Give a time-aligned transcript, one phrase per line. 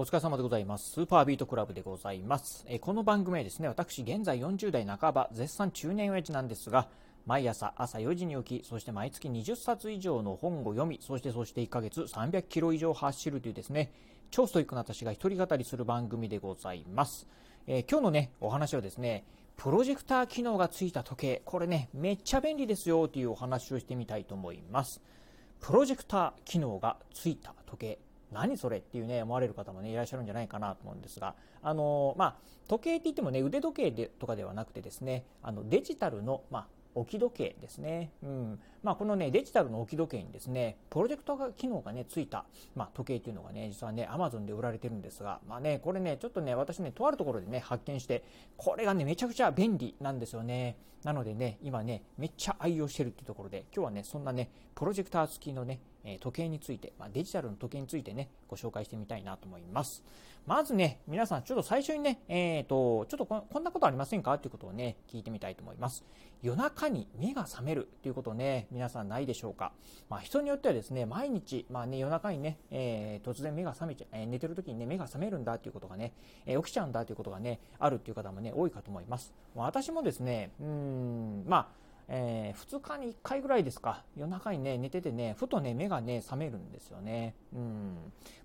[0.00, 0.92] お疲れ様でございます。
[0.92, 2.64] スーパービートクラブでございます。
[2.68, 6.86] えこの番組はですね、私、現在40代半ば、絶賛中年親父なんですが、
[7.26, 13.90] 毎朝朝4時に起き、そして毎月20冊以上の本を読み、そしてそして1ヶ月300キロ以上走るというですね、
[14.30, 17.26] 超ストイックな私が一人語りする番組でございます。
[17.66, 19.24] えー、今日のね、お話はですね、
[19.56, 25.02] プロジェクター機能がついた時計、これね、めっちゃ便利ですよというお話をしてみたいと思います。
[25.58, 28.07] プロジェクター機能がついた時計。
[28.32, 32.36] 何それっていうね、思われる方もね、いらっしゃるんじゃないかなと思うんですが、あのまあ、
[32.68, 38.10] 時計って言ってもね、腕時計でとかではなくてですね、あのデジタルの、まあ、置き時計ですね。
[38.22, 42.44] うんまあ、このね、デジタルの置き時計にですね、プロジェクター機能がね、ついた、
[42.74, 48.24] まあ、時計っていうのがね、実はね、アマゾンで売られてるんですが、まあね、これね、ちょっとね、私ね、とあるところでね、発見して、
[48.56, 50.76] これがね、めちゃくちゃ便利なんですよね。
[51.04, 55.80] なのでね、今ね、めっちゃ愛用してるっていうところで、今日はね、そんなね、プロジェクター付きのね、
[56.20, 60.02] 時計について、まあ、デジタルの時計についてね、ご紹介してみたいなと思います。
[60.46, 64.32] まずね、皆さん、ちょっと最初にね、えっ、ー、と、ちょっとこんなことありませんか？
[64.32, 66.04] っていうことをね、聞いてみたいと思います。
[66.40, 69.72] 夜中に目が覚めるっていうことね、皆さんないでしょうか？
[70.08, 76.14] まあ、人によってはですね、毎日、まあね、夜中にね、えー、突然目が覚めちゃ、えー、寝てる時にね、目が覚めるんだっていうことがね、
[76.46, 79.34] え、起きちゃうんだっていうことがね、あるっていう方もね、多いかと思います。
[79.54, 87.34] ま私もですね、うん、まあ、えー、2日に1回ぐらいですか、夜中にね、寝ててね、ふとね、目がね、覚めるんですよね。
[87.54, 87.96] うん。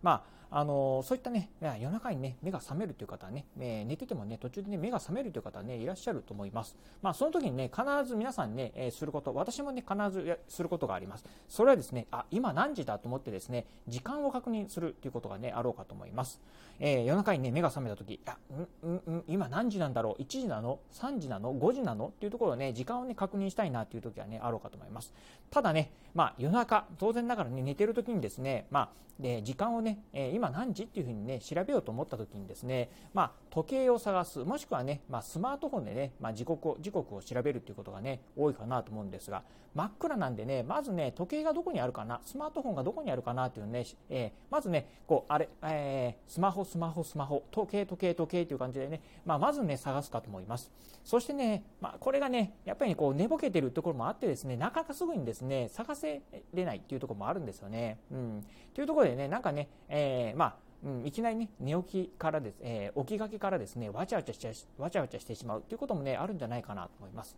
[0.01, 0.23] まあ、
[0.55, 6.77] あのそういったね、夜中にね、目が覚めるという方はね、え寝ててもね、途中でね、目が覚めるという方はね、いらっしゃると思います。
[7.01, 11.25] まあ、その時にね、必ず皆さんね、えすること、私もね、必ずすることがあります。
[11.49, 16.39] それはですね、あ、今何時だと思ってですね、時間を確認するということがね、あろうかと思います。
[16.79, 18.37] えー、夜中にね、目が覚めた時、あ、
[18.83, 22.09] うん、うん、今何時なんだろう ?1 時なの ?3 時なの ?5 時なの？
[22.09, 25.15] っていうところをね、時間をね、確認したいなっていう時はね、あろうかと思います。
[25.49, 39.43] ただね、まあ、夜中、当然ながらね、寝てる時にですね、まあ、で時間をね、えー、今何時っていうふうにね、調べようと思った時にですね、まあ、時計を探す、もしくはね、まあ、スマートフォンでね、まあ、時刻を、時刻を調べるっていうことがね、多いかなと思うんですが、
[39.73, 50.71] 真っ暗なんでね、まずね、時計がどこにあるかな、スマートフォンがどこにあるかなっていうね、え、まずね、こう、あれ、えー、スマホ、スマホ、スマホ、時計、時計、時計っていう感じでね、まあ、まずね、探すかと思います。
[51.03, 56.21] そしてね、まあ、これがね、やっぱりこう、寝ぼけてるところもあってですね、なかなかすぐにですね、探せ
[56.53, 57.99] れないっていうところもあるんですよね。
[58.11, 58.45] うん。
[58.73, 67.37] というところでね、なんかね、えー、まあ、うん、いきなりね、寝起きからです、えー、起きがけからですね、わちゃわちゃしちゃ、わちゃわちゃしてしまうということもね、あるんじゃないかなと思います。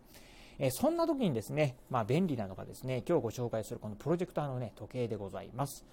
[0.58, 5.84] えー、そんな時にですね、まあ便利なのがですね、今日ご紹介するこのプロジェクターのね、時計でございます。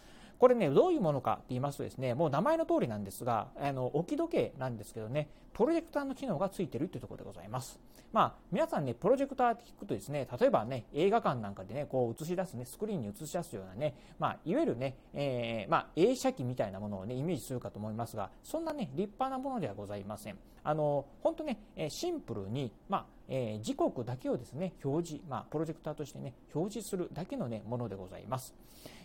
[0.44, 7.80] これね、どういうものかって言いますとですね、もう名前の通りなんですが、あの、置き時計なんですけどね、プロジェクターの機能がついてるっていうところでございます。
[8.12, 20.38] まあ、皆さんね、プロジェクターって聞くとですね、例えばね、映画館なんかでね、こう映し出すね、スクリーンに映し出すようなね、まあ、いわゆるね、えー、まあ、映写機みたいなものをね、イメージするかと思いますが、そんなね、立派なものではございません。
[20.62, 28.54] あの、本当ね、シンプルに、まあ、えー、時刻だけをですね、表示、まあ、プロジェクターとしてね、表示するだけのね、ものでございます。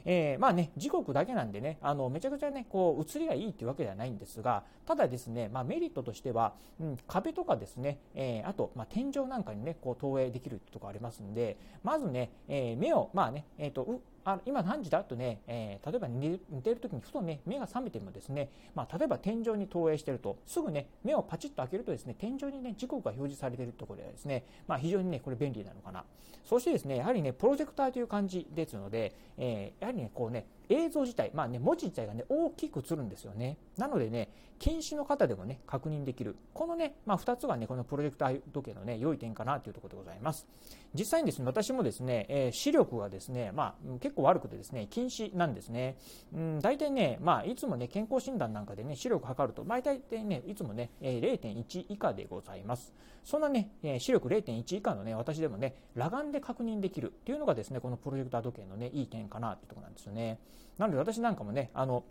[0.04, 15.04] えー、まあね、時刻だけなんでね、あの、めちゃくちゃね、こう、映りがいいっていうわけではないんですが、ただですね、まあ、メリットとしては、うん、壁とかですね、えー、あと、まあ、天井なんかにね、こう、投影できるとこありますんで、まずね、えー、目を、まあね、えっ、と、あ今何時だ？
[15.04, 26.04] とね、えー、例えば寝てる時にふとね、目が覚めてもですね、まあ、例えば天井に投影してると、すぐね、目をパチッと開けるとですね、天井にね、時刻が表示されているところではですね、まあ、非常にね、これ便利なのかな。
[26.44, 33.56] そしてですね、やはりね、プロジェクターという感じですので、えー、やはりね、こうね、映像自体、まあね、文字自体がね、大きく映るんですよね。
[33.76, 36.36] なのでね、近視の方でもね、確認できる。
[36.52, 40.46] このね、まあ、2つがね、このプロジェクター時計のね、良い点かなというところでございます。
[40.94, 45.96] 実際にですね、私もですね、えー、視力がですね、まあ、結構悪くてですね、近視なんですね。
[46.34, 52.92] うん、大体ね、まあ、いつもね、健康診断なんかでね、視力測ると、大体ね、いつもね、え、0.1以下でございます。
[53.24, 60.38] そんなね、え、視力0.1以下のね、私でもね、裸眼で確認できるっていうのがですね、このプロジェクター時計のね、いい点かなっていうところなんですよね。
[60.78, 62.04] なので私なんかもね、あの、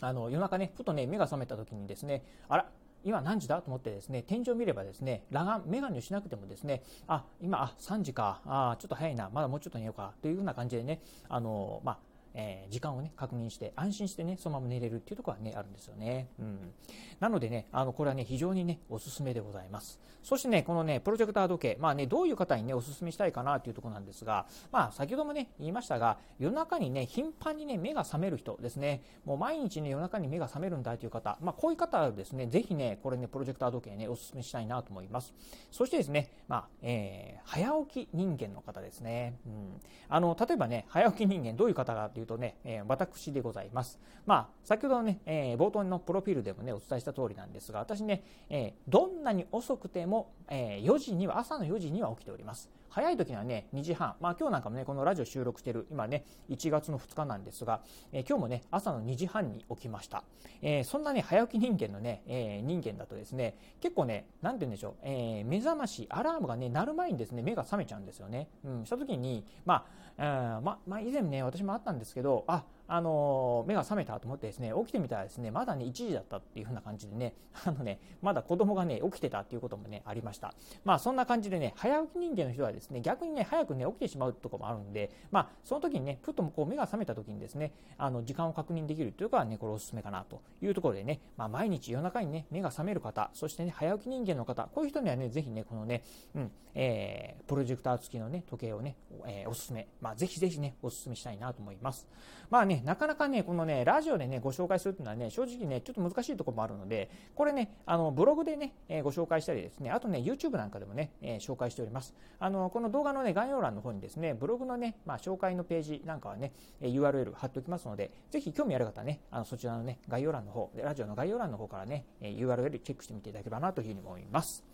[0.00, 2.66] あの夜中ね、ふとね、目が覚めた時にですね、あら、
[3.04, 11.98] 今何時だと思ってですね、天井を見ればですね、裸眼、眼鏡をしなくてもですね、あ、今、あ、3時か、あ、ちょっと早いな、まだもうちょっと寝ようか、というような感じでね、あの、まあ、
[12.34, 16.28] えー、時間をね、確認して、安心してね、そのまま寝れるっていうところはね、あるんですよね。
[16.38, 16.72] うん。
[17.20, 20.00] なのでね、あの、これはね、非常にね、おすすめでございます。
[20.22, 35.34] そしてね、このね、プロジェクター時計、まあね、どういう方にね、おすすめしたいかなっていうところなんですが、まあ、先ほどもね、言いましたが、夜中にね、頻繁にね、目が覚める人ですね、もう毎日ね、夜中に目が覚めるんだという方、まあ、こういう方はですね、ぜひね、これね、プロジェクター時計ね、おすすめしたいなと思います。
[35.70, 39.38] そしてですね、まあ、えー、早起き人間の方ですね。
[39.46, 39.80] うん。
[40.08, 43.98] あの、例えばね、早起き人間、どういう方かというとね、えー、私でございます。
[44.26, 52.70] まあ、先ほどのね、えー、冒頭のプロフィールでもね、お伝えした通りなんですが、私ね、えどんなに遅くても、え4時には、朝の4時には起きております。
[52.92, 57.80] 早い時にはね、2時半、まあ今日なんかもね、このラジオ収録してる、今ね、1月の2日なんですが、
[58.12, 60.24] えー、今日もね、朝の2時半に起きました。
[60.60, 68.48] えー、そんなね、早起き人間のね、えー、人間だとですね、結構ね、なんて言うんでしょう、え目覚まし、アラームがね、鳴る前にですね、目が覚めちゃうんですよね。
[68.62, 69.86] うん、した時に、ま
[70.18, 77.34] あ、ま、まあ以前ね、私もあったんですけど、あ、あの目が覚めたと思ってですね起きてみたらですねまだね1時だったっていう風な感じでね
[77.64, 80.54] あのねまだ子供がね起きてたっていうこともねありました。
[80.84, 96.02] まあそんな感じでね早起き人間の人はですね逆にね早くね起きてしまうとこもあるんでまあその時にねふっとこう目が覚めた時にですねあの時間を確認できるというかねこれおすすめかなというところでねまあ毎日夜中にね目が覚める方そしてね早起き人間の方こういう人にはねぜひねこのね
[96.34, 98.96] うんえー、プロジェクター付きのね時計をね、
[99.26, 102.08] えー、おすすめまあぜひぜひねおすすめしたいなと思います。
[102.50, 112.14] まあねねなかなかねこのね、ラジオでね、ご紹介するっていうのはね、正直ね、ちょっと難しいところもあるので、これね、あの、ブログでね、えー、ご紹介したりですね、あとね、YouTube なんかでもね、えー、紹介しております。
[112.38, 124.64] あの、この動画のね、概要欄の方にですね、ブログのね、まあ、紹介のページなんかはねえ、URL 貼っておきますので、ぜひ興味ある方はね、あの、そちらのね、概要欄の方、ラジオの概要欄の方からねえ、URL チェックしてみていただければなというふうに思います。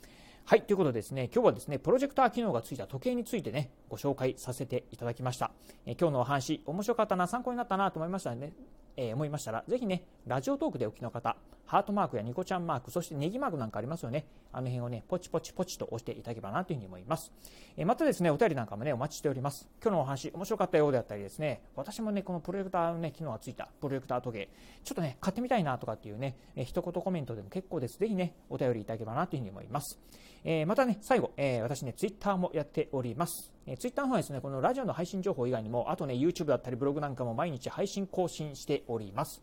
[0.48, 5.50] はい、ということでですね、今日はですね、プロジェクター機能がついた時計についてね、ご紹介させていただきました。
[5.84, 8.54] え今日のお話、面白かったな、参考になったなと思いましたね、
[8.96, 11.36] えー、思いましたら、ぜひね、ラジオトークでお聞きの方、
[11.68, 14.24] ハートマークやニコちゃんマーク、そしてネギマークなんかありますよね。
[14.52, 17.30] あの辺をね、ポチポチポチと押していただければなというふうに思います。
[17.76, 19.68] え、またですね、お便りなんかもね、お待ちしております。
[19.82, 24.48] 今日のお話、面白かったようであったりですね、私もね、このプロジェクターのね、機能がついたプロジェクター時計、
[24.82, 27.98] ちょっとね、買ってみたいなとかっていうね、え、一言コメントでも結構です。
[27.98, 29.98] ぜひね、お便りいただければなというふうに思います。
[30.44, 33.52] えー、またね、最後、えー、私ね、ツイッターもやっております。
[33.66, 39.42] えー、ツイッターの方はですね、このラジオの配信情報以外にも、あとね、YouTube だったりブログなんかも毎日配信更新しております。